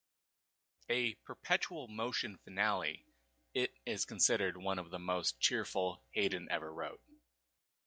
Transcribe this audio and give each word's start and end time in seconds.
A 0.89 1.13
"perpetual-motion 1.27 2.39
finale," 2.39 3.05
it 3.53 3.71
is 3.85 4.05
considered 4.05 4.57
one 4.57 4.79
of 4.79 4.89
the 4.89 4.97
most 4.97 5.39
cheerful 5.39 6.01
Haydn 6.13 6.49
ever 6.49 6.73
wrote. 6.73 6.99